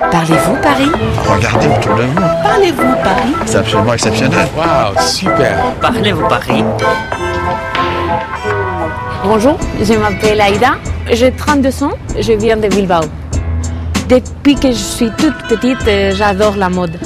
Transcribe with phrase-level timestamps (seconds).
[0.00, 0.90] Parlez-vous Paris?
[1.28, 2.20] Regardez autour de vous.
[2.42, 3.34] Parlez-vous Paris?
[3.44, 4.48] C'est absolument exceptionnel.
[4.56, 5.56] Waouh, super.
[5.82, 6.64] Parlez-vous Paris?
[9.22, 10.76] Bonjour, je m'appelle Aïda,
[11.12, 13.02] j'ai 32 ans, je viens de Bilbao.
[14.08, 16.98] Depuis que je suis toute petite, euh, j'adore la mode.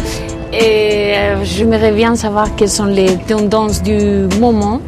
[0.53, 4.81] Et euh, j'aimerais bien savoir quelles sont les tendances du moment.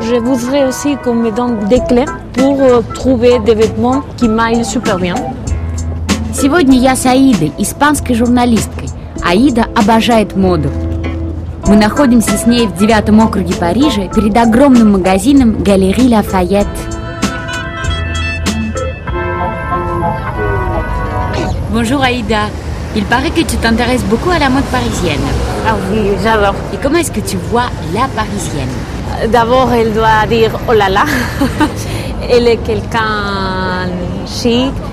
[0.00, 4.64] Je voudrais aussi qu'on me donne des clés pour euh, trouver des vêtements qui m'aillent
[4.64, 5.14] super bien.
[6.40, 8.88] Сегодня я с Аидой, испанской журналисткой.
[9.22, 10.70] Аида обожает моду.
[11.66, 16.66] Мы находимся с ней в девятом округе Парижа перед огромным магазином Галери Лафайет.
[21.70, 22.48] Bonjour Aïda.
[22.96, 25.20] Il paraît que tu t'intéresses beaucoup à la mode parisienne.
[25.68, 26.54] Ah oui, j'adore.
[26.72, 31.04] Et comment est-ce que tu vois la parisienne D'abord, elle doit dire oh là là.
[32.30, 33.90] elle est quelqu'un
[34.26, 34.89] chic, euh,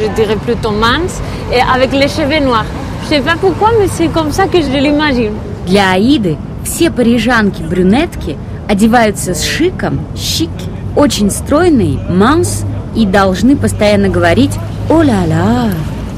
[0.00, 1.20] je dirais plutôt mince,
[1.52, 2.66] et avec les cheveux noirs.
[3.04, 5.32] Je sais pas pourquoi, mais c'est comme ça que je l'imagine.
[5.66, 8.36] Для Аиды все парижанки-брюнетки
[8.68, 10.50] одеваются с шиком, щик,
[10.96, 14.52] очень стройные, манс и должны постоянно говорить
[14.88, 15.70] «О-ля-ля».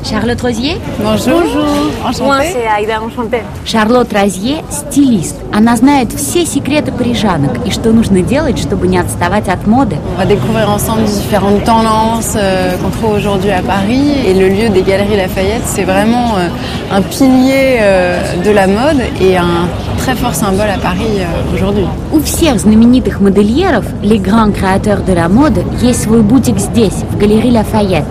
[0.05, 1.41] Charlotte Rosier Bonjour.
[1.41, 2.49] Moi, Enchantée.
[2.53, 3.43] c'est Aïda, enchantée.
[3.65, 5.35] Шарлотт Розье – стилист.
[5.53, 9.97] Она знает все секреты парижанок и что нужно делать, чтобы не отставать от моды.
[10.15, 14.11] On va découvrir ensemble différentes tendances euh, qu'on trouve aujourd'hui à Paris.
[14.25, 16.47] Et le lieu des Galeries Lafayette, c'est vraiment euh,
[16.95, 19.67] un pilier euh, de la mode et un
[19.99, 21.85] très fort symbole à Paris euh, aujourd'hui.
[22.11, 27.17] У всех знаменитых модельеров, les grands créateurs de la mode, есть свой бутик здесь, в
[27.17, 28.05] галерее Лафайет.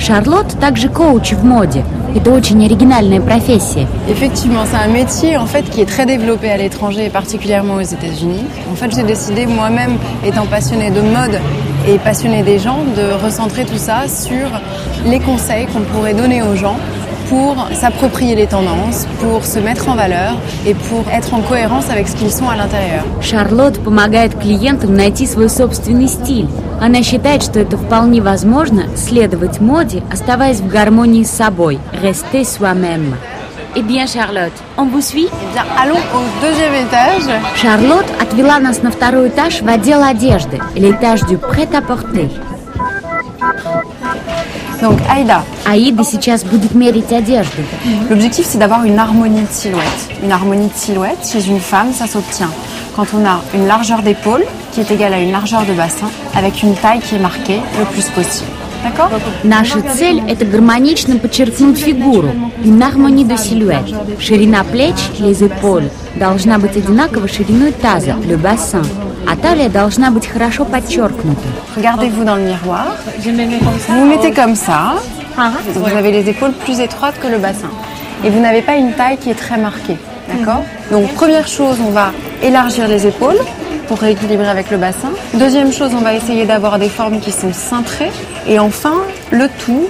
[0.00, 1.84] Шарлотт также коуч в моде.
[2.14, 3.86] Это очень оригинальная профессия.
[4.08, 7.80] Effectivement, c'est un métier en fait qui est très développé à l'étranger et particulièrement aux
[7.80, 8.44] États-Unis.
[8.72, 11.40] En fait, j'ai décidé moi-même, étant passionnée de mode
[11.88, 14.48] et passionnée des gens, de recentrer tout ça sur
[15.04, 16.76] les conseils qu'on pourrait donner aux gens
[17.30, 22.08] pour s'approprier les tendances, pour se mettre en valeur et pour être en cohérence avec
[22.08, 23.04] ce qu'ils sont à l'intérieur.
[23.20, 26.48] Шарлотт помогает клиентам найти свой собственный стиль.
[26.80, 31.78] Она считает, что это вполне возможно следовать моде, оставаясь в гармонии с собой.
[32.02, 33.14] Rester soi-même.
[33.78, 37.30] Eh bien, Charlotte, on vous suit Eh bien, allons au deuxième étage.
[37.56, 42.30] Шарлотт отвела нас на второй этаж в отдел одежды, l'étage du prêt-à-porter.
[44.82, 47.62] Donc, Aïda, Аида сейчас будет мерить одежду.
[48.10, 50.08] L'objectif, c'est d'avoir une harmonie de silhouette.
[50.22, 52.50] Une harmonie de silhouette, chez une femme, ça s'obtient
[52.96, 56.62] quand on a une largeur d'épaule qui est égale à une largeur de bassin, avec
[56.62, 58.50] une taille qui est marquée le plus possible.
[58.82, 59.10] D'accord
[59.44, 62.30] Наша цель – это гармонично подчеркнуть фигуру,
[62.64, 63.92] une harmonie de silhouette.
[64.18, 68.82] Ширина плеч, les épaules, должна быть одинаково шириной таза, le bassin.
[69.30, 71.48] А талия должна быть хорошо подчеркнута.
[71.76, 72.86] Regardez-vous dans le miroir.
[73.18, 74.94] Vous vous mettez comme ça.
[75.74, 77.70] Vous avez les épaules plus étroites que le bassin.
[78.24, 79.96] Et vous n'avez pas une taille qui est très marquée.
[80.28, 83.38] D'accord Donc, première chose, on va élargir les épaules
[83.86, 85.10] pour rééquilibrer avec le bassin.
[85.34, 88.10] Deuxième chose, on va essayer d'avoir des formes qui sont cintrées.
[88.48, 88.94] Et enfin,
[89.30, 89.86] le tout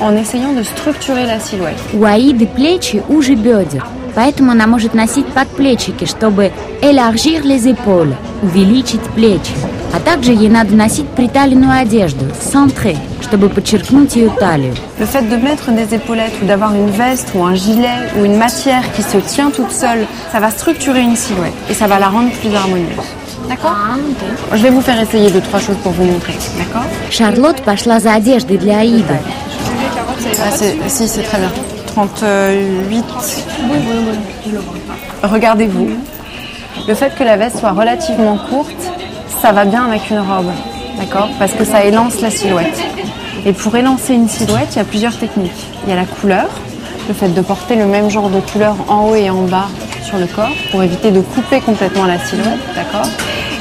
[0.00, 1.78] en essayant de structurer la silhouette.
[1.94, 9.02] У Аиды плечи уже бедер, поэтому она может носить подплечики, чтобы élargir les épaules, увеличить
[9.14, 9.52] плечи.
[9.92, 14.74] А также ей надо носить приталенную одежду, centrée, чтобы подчеркнуть ее талию.
[14.98, 18.36] Le fait de mettre des épaulettes ou d'avoir une veste ou un gilet ou une
[18.36, 22.08] matière qui se tient toute seule, ça va structurer une silhouette et ça va la
[22.08, 23.08] rendre plus harmonieuse.
[23.48, 23.74] D'accord
[24.52, 26.34] Je vais vous faire essayer deux, trois choses pour vous montrer.
[26.58, 29.18] D'accord Шарлотт пошла за одеждой для Аиды.
[30.40, 31.50] Ah, c'est- Si, c'est très bien.
[31.93, 33.05] 38.
[35.23, 35.89] Regardez-vous.
[36.87, 38.91] Le fait que la veste soit relativement courte,
[39.41, 40.51] ça va bien avec une robe.
[40.99, 41.29] D'accord?
[41.37, 42.81] Parce que ça élance la silhouette.
[43.45, 45.67] Et pour élancer une silhouette, il y a plusieurs techniques.
[45.85, 46.49] Il y a la couleur,
[47.07, 49.67] le fait de porter le même genre de couleur en haut et en bas
[50.03, 52.59] sur le corps pour éviter de couper complètement la silhouette.
[52.75, 53.07] D'accord?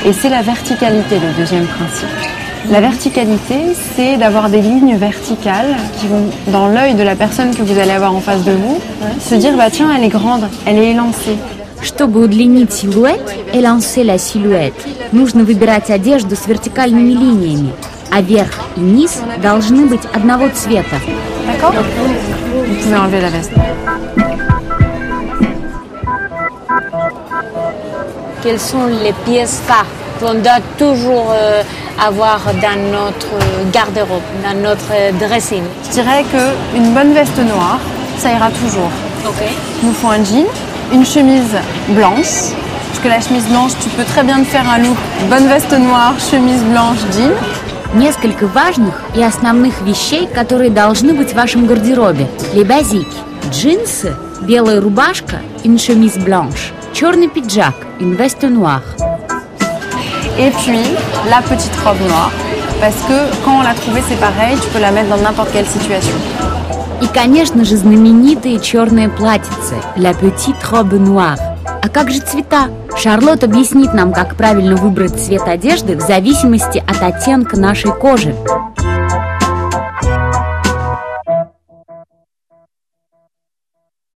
[0.06, 2.08] Et c'est la verticalité, le deuxième principe.
[2.69, 7.61] La verticalité, c'est d'avoir des lignes verticales qui vont dans l'œil de la personne que
[7.61, 8.79] vous allez avoir en face de vous,
[9.21, 11.37] se dire bah tiens elle est grande, elle est élancée.
[11.81, 13.21] Чтобы удлинить силуэт,
[13.53, 17.71] élancer la silhouette, нужно выбирать одежду с вертикальными линиями,
[18.11, 20.97] а верх и низ должны быть одного цвета.
[21.45, 23.51] D'accord Vous pouvez enlever la veste.
[28.43, 29.85] Quelles sont les pièces phares
[30.21, 31.61] qu'on doit toujours euh,
[31.99, 37.79] avoir dans notre garde-robe, dans notre dressing Je dirais qu'une bonne veste noire,
[38.17, 38.91] ça ira toujours.
[39.25, 39.43] Ok.
[39.81, 40.45] Il nous faut un jean,
[40.91, 41.55] une chemise
[41.89, 42.53] blanche.
[42.89, 44.97] Parce que la chemise blanche, tu peux très bien te faire un look
[45.29, 47.33] bonne veste noire, chemise blanche, jean.
[47.93, 52.27] Несколько важных и основных вещей, которые должны быть в вашем гардеробе.
[52.53, 53.15] Les basiques.
[53.49, 56.73] Джинсы, белая рубашка, une chemise blanche.
[56.93, 58.83] Черный пиджак, une veste noire.
[60.38, 60.80] Et puis,
[61.28, 62.30] la petite robe noire.
[62.80, 65.66] Parce que quand on l'a trouvée, c'est pareil, tu peux la mettre dans n'importe quelle
[65.66, 66.14] situation.
[67.02, 71.38] И, конечно же, знаменитые черные платьицы La petite robe noire.
[71.82, 72.68] А как же цвета?
[72.96, 78.34] Шарлотт объяснит нам, как правильно выбрать цвет одежды в зависимости от оттенка нашей кожи.